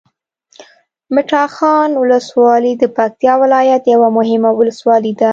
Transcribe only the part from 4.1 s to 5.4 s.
مهمه ولسوالي ده